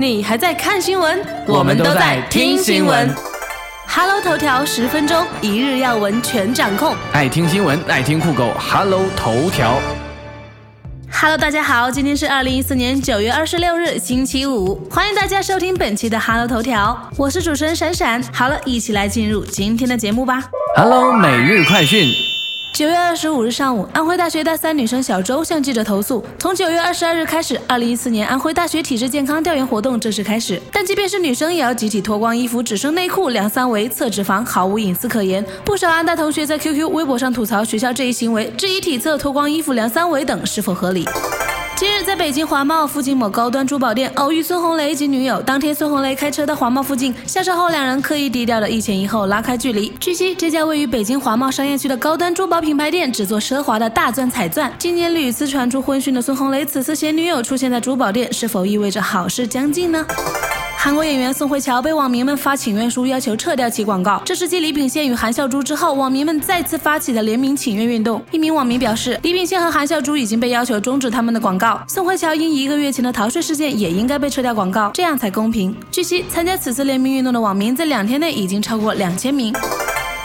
[0.00, 1.20] 你还在看新闻？
[1.44, 3.12] 我们都在听新闻。
[3.84, 6.94] Hello 头条十分钟，一日要闻全掌控。
[7.12, 9.80] 爱听新闻，爱听酷狗，Hello 头条。
[11.10, 18.22] Hello，大家好，今天是二零一四年九月二十六日，星期五，欢迎大家收听本期的 Hello 头条，我是主持人闪闪。
[18.32, 20.44] 好了，一起来进入今天的节目吧。
[20.76, 22.27] Hello 每日快讯。
[22.72, 30.60] 九月二十五日上午，安徽大学大三女生小周向记者投诉，从九月二十二日开始，二零一四年安徽大学体质健康调研活动正式开始。
[30.72, 35.44] 但即便是女生，也要集体脱光衣服，只剩内裤、量三围、测脂肪，毫无隐私可言。
[35.64, 41.04] 不少安大同学在 QQ、微博上吐槽学校这一行为，质疑体测、脱光衣服、量三围等是否合理。
[42.04, 45.42] 在北京华贸附近某高端珠宝店偶遇孙红雷及女友。
[45.42, 49.92] 当天，孙红雷开车到华贸附近，下车后两人刻意低调的一前一后拉开距离。
[50.00, 54.72] 据悉，这家位于北京华贸商业区的高端珠宝品牌店只做奢华的大钻彩钻。
[54.78, 60.06] 今年屡次传出婚讯的孙红雷，此次携女友出现在珠宝店，是否意味着好事将近呢？
[60.80, 64.22] 韩国演员宋慧乔被网民们发请愿书，要求撤掉其广告。
[64.24, 68.22] 这是继李秉宪与韩孝珠之后，网民们再次发起的联名请愿运动。
[68.30, 75.74] 一名网民表示，李秉宪和韩孝珠已经被要求终止他们的广告，宋慧乔因一个月前的逃税事件也应该被撤掉广告，这样才公平。
[75.90, 79.52] 据悉，参加此次联名运动的网民在两天内已经超过两千名。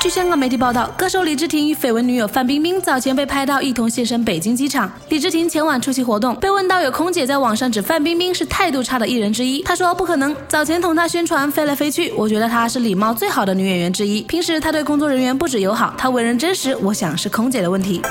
[0.04, 4.92] 据香港媒体报道，歌手李治廷与绯闻女友范冰冰早前被拍到一同现身北京机场。
[5.08, 10.36] 李治廷前晚出席活动，被问到有空姐在网上指范冰冰是态度差的艺人之一，他说不可能。
[10.50, 14.20] 早前同她宣传飞来飞去，我觉得她是礼貌最好的女演员之一。
[14.24, 18.02] 平时她对工作人员不止友好，她为人真实，我想是空姐的问题。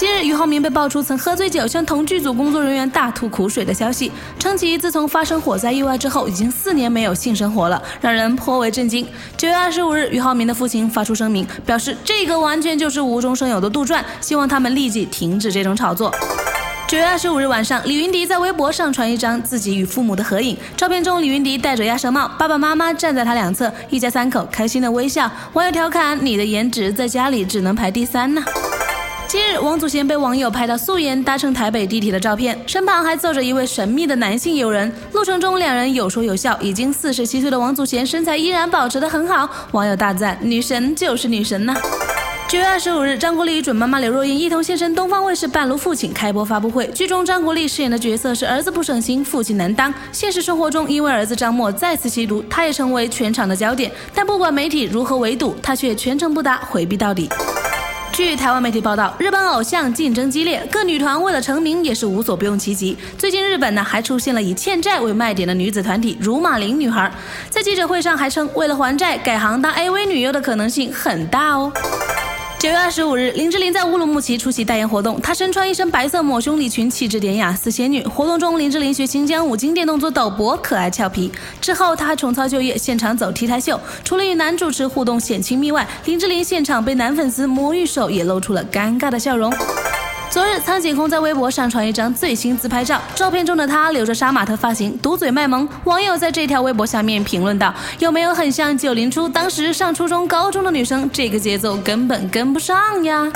[0.00, 9.06] 近日，俞灏明被爆出曾喝醉酒向同剧组工作人员大吐苦水的消息，称其自从发生火灾意外之后，已经四年没有性生活了，让人颇为震惊。
[9.36, 16.10] 九月二十五日，俞灏明的父亲发出声明，表示这个完全就是无中生有的杜撰，希望他们立即停止这种炒作。
[16.88, 25.30] 九月二十五日晚上，李云迪在微博上传一张自己与父母的合影，照片中李云迪戴着鸭舌帽，爸爸妈妈站在他两侧，一家三口开心的微笑。
[25.52, 28.42] 网友调侃：“你的颜值在家里只能排第三呢。”
[29.30, 34.92] 近日，王祖贤被网友拍到素颜搭乘台北地铁的照片，身旁还坐着一位神秘的男性友人。
[35.12, 36.58] 路程中，两人有说有笑。
[36.60, 41.72] 已经四十七岁的王祖贤身材依然保持得很好，网友大赞：“女神就是女神呐、
[42.48, 46.88] 九月二十五日，张国立与准妈妈刘若英一同现身东方卫视半路父亲开播发布会。
[46.88, 49.94] 剧中张国立饰演的角色是儿子不省心，父亲难当。
[50.10, 53.92] 现实生活中，因为儿子张默再次吸毒，他也成为全场的焦点。
[54.12, 57.28] 但不管媒体如何围堵，他却全程不答，回避到底。
[58.22, 62.94] 据台湾媒体报道，日本偶像竞争激烈，各女团为了成名也是无所不用其极。
[63.16, 67.10] 最近日本呢还出现了以欠债为卖点的女子团体如马林女孩，
[67.48, 71.72] 在记者会上还称为了还债改行当 AV 女优的可能性很大哦。
[72.60, 78.04] 九月二十五日，林志玲在乌鲁木齐出席代言活动，她身穿一身白色抹胸礼裙，气质典雅似仙女。
[78.04, 81.32] 活动中，林志玲学新疆舞经典动作抖脖，可爱俏皮。
[81.58, 83.80] 之后，她还重操旧业，现场走 T 台秀。
[84.04, 89.50] 除了与男主持互动显亲密外，林志玲现场被男粉丝摸玉手，也露出了尴尬的笑容。
[90.30, 95.68] 昨日，苍井空在微博上传一张最新自拍照，照片中的他留着杀马特发型，嘟嘴卖萌。
[95.82, 101.10] 网友在这条微博下面评论道：“有没有很像九零初当时上初中、高中的女生？
[101.12, 103.28] 这个节奏根本跟不上呀！”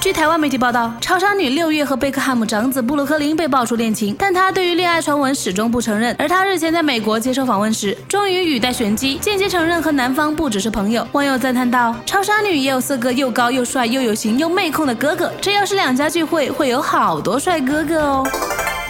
[0.00, 6.14] 据台湾媒体报道，超杀女六月和贝克汉姆长子布鲁克林被爆出恋情，但她对于恋爱传闻始终不承认。
[6.16, 11.04] 而她日前在美国接受访问时，终于语带玄机，间接承认和男方不只是朋友。
[11.12, 18.24] 网友赞叹道：“超杀女也有四个又高又帅又有型又妹控的哥哥，这要是两家聚会，会有好多帅哥哥哦。”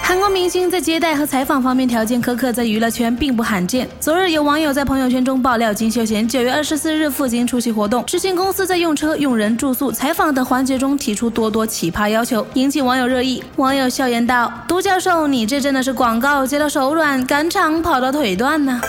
[0.09, 3.87] 韩国明星在接待和采访方面条件苛刻，在娱乐圈并不罕见。
[4.01, 13.45] 昨日有网友在朋友圈中爆料，金秀贤九月二十四日赴京出席活动，执行公司在用车、用人、住宿、采访等环节中提出多多奇葩要求，引起网友热议。
[13.57, 18.81] 网友笑言道：“都教授，你这真的是广告接到手软，赶场跑到腿断呢。”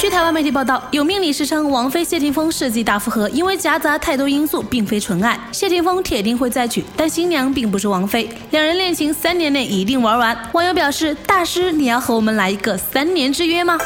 [0.00, 5.38] 据台湾媒体报道，有命理师称王菲谢霆锋设计大复合，因为夹杂太多因素，并非纯爱。
[5.52, 8.26] 谢霆锋铁定会再娶，但新娘并不是王菲。
[8.50, 10.34] 两人恋情三年内一定玩完。
[10.52, 13.78] 网友表示：“大师，你要和我们来一个三年之约吗？”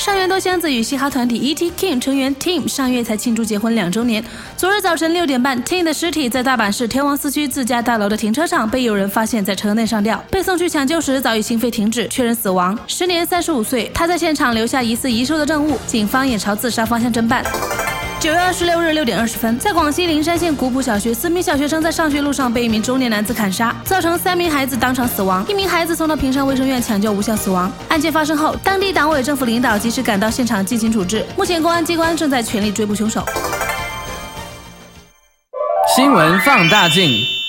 [0.00, 1.70] 上元多香子与嘻哈团体 E.T.
[1.72, 4.24] King 成员 Team 上月才庆祝结婚两周年。
[4.56, 13.90] 昨日早晨六点半，Team 的尸体在大阪市天王寺区自家大楼的停车场被有人发现，在车内上吊，被送去抢救时早已心肺停止，确认死亡，时年三十五岁。
[13.92, 17.44] 他在现场留下疑似遗书的证物，警方也朝自杀方向侦办。
[18.20, 27.72] 九月二十六日六点二十分，在广西灵山县古朴小学，四名小学生在上学路上被一名中年男子砍杀，造成三名孩子当场死亡，一名孩子送到平山卫生院抢救无效死亡。
[27.88, 33.24] 案件发生后，当地党委政府领导及时赶到现场进行处置，目前公安机关正在全力追捕凶手。
[35.96, 37.39] 新闻放大镜。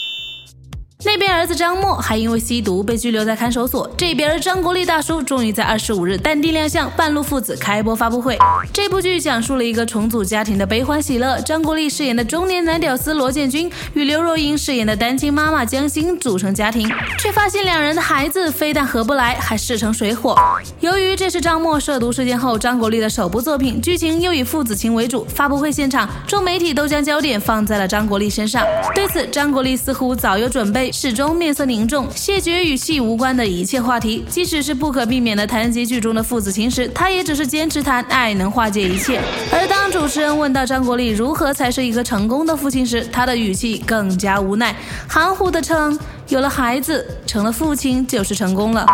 [1.04, 8.38] 那边儿子张默还因为吸毒被拘留在看守所，这边张国立大叔终于在二十五日淡定亮相，半路父子开播发布会。
[8.72, 11.40] 这部剧讲述了一个重组家庭的悲欢喜乐。
[11.42, 16.88] 张国立饰演的中年男屌丝罗建军与刘若英饰演的单亲妈妈江欣组成家庭，
[17.20, 20.38] 却发现两人的孩子非但合不来，还势成水火。
[20.82, 28.64] 由于这是张默涉毒事件后张国立的首部作品，剧情又以父子情为主，发布会现场众媒体都将焦点放在了张国立身上。
[28.94, 30.91] 对此，张国立似乎早有准备。
[30.92, 34.26] 始终面色凝重，谢绝与戏无关的一切话题。
[34.30, 39.22] 即使是不可避免的谈及剧中的父子情时，他也只是坚持谈爱能化解一切。
[39.52, 44.76] 而当主持人问到张国立如何才是一个成功的父亲时，他的语气更加无奈，
[45.08, 45.98] 含糊地称
[46.28, 48.86] ：“有了孩子，成了父亲就是成功了。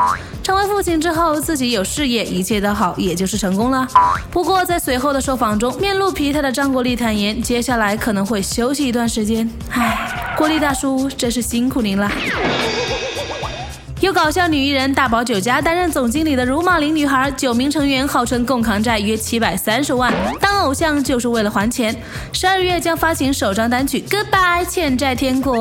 [0.44, 3.88] 成为父亲之后，自己有事业，一切都好，也就是成功了。”
[4.30, 9.50] 不过在随后的受访中，面露疲态的张国立坦言，接下来可能会休息一段时间。
[9.72, 10.27] 唉。
[10.38, 12.12] 郭立大叔，真是辛苦您了。
[14.02, 20.14] 由搞笑女艺人大宝酒家担任总经理的如马林女孩，九名成员号称共扛债约七百三十万，
[20.62, 21.96] 偶像就是为了还钱。
[22.34, 25.56] 十二月将发行首张单曲《Goodbye 欠债天国》，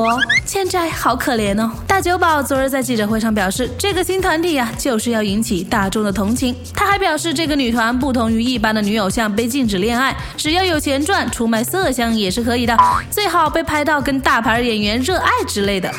[0.45, 1.71] 欠债好可怜哦。
[1.87, 6.55] 大久保昨日在记者会上表示，这个新团体呀，就是要引起大众的同情。
[6.73, 12.77] 他还表示，这个女团不同于一般的女偶像被禁止恋爱，只要有钱赚，出卖色相也是可以的，
[13.09, 15.91] 最好被拍到跟大牌演员热爱之类的。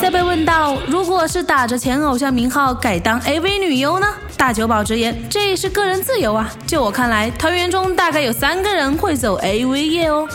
[0.00, 4.06] 在被问到如果是打着前偶像名号改当 AV 女优呢？
[4.44, 6.52] 大酒保直言，这是个人自由啊。
[6.66, 10.28] 就我看来，团员中大概有三个人会走 AV 业哦。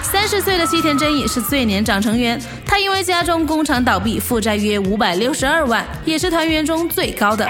[0.00, 7.46] 三十岁的西田真也是最年长成员，他因为家中工厂倒闭，负债约五百六十二万，也是团员中最高的。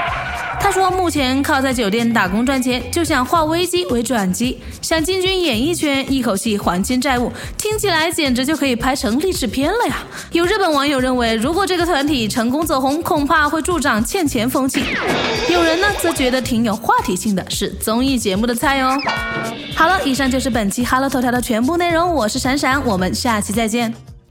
[0.63, 7.33] 他说：“目前靠在酒店打工赚钱，就想化危机为转机，想进军演艺圈，一口气还清债务。
[7.59, 9.99] 听起来简直就可以拍成励志片了呀！”
[10.31, 14.85] 有日本网友认为，如果这个团体成功走红，恐怕会助长欠钱风气。
[15.51, 18.97] 有人呢则觉得挺有话题性的，是综艺节目的菜哦。
[19.75, 24.12] 好了，以上就是本期 Hello 头条的全部内容，我是闪闪，我们下期再见。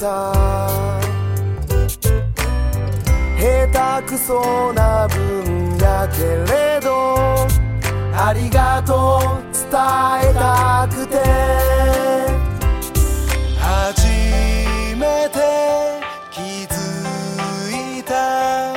[0.00, 0.32] た。
[3.38, 7.46] 下手くそな文やけれど
[8.14, 11.18] ありがとう伝えたくて。
[13.58, 14.06] 初
[14.96, 15.38] めて
[16.32, 16.74] 気づ
[17.98, 18.74] いた。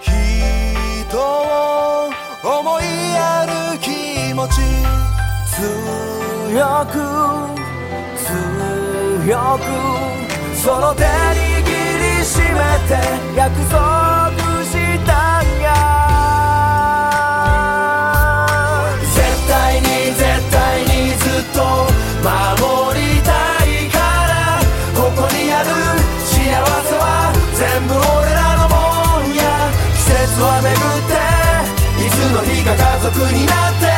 [0.00, 2.10] 人を
[2.42, 2.82] 思い
[3.14, 4.52] やる気持ち。
[5.54, 6.94] 強く
[9.26, 10.13] 強く。
[10.64, 11.06] その手握
[12.18, 12.48] りしめ
[12.88, 12.96] て
[13.36, 13.76] 約束
[14.64, 14.72] し
[15.04, 15.68] たんや。
[19.14, 21.60] 絶対に絶対にずっと
[22.24, 23.28] 守りた
[23.66, 24.32] いから
[24.96, 25.68] ここにある
[26.24, 27.04] 幸せは
[27.52, 28.74] 全部俺らのも
[29.20, 29.44] んや。
[29.92, 31.14] 季節は巡って
[32.06, 33.93] いつの日か家族になって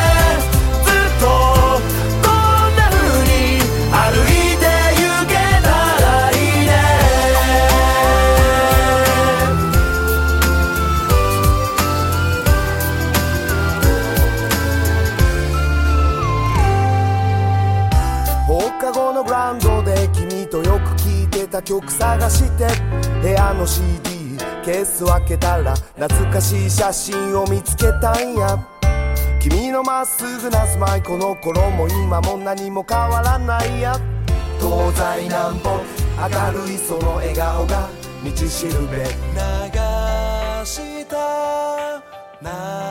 [21.67, 22.65] 曲探して
[23.21, 28.57] 部屋の CD ケース開けたら懐かしい写真を見つけたんや。
[29.41, 33.99] 君のまっすぐなスマイこの頃も今も何も変わらないや。
[34.59, 35.69] 東西南北
[36.29, 37.89] 明るいその笑顔が
[38.23, 38.99] 道しるべ。
[38.99, 39.05] 流
[40.65, 42.01] した
[42.41, 42.86] 涙